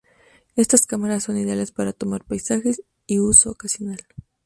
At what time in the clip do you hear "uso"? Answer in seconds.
3.19-3.51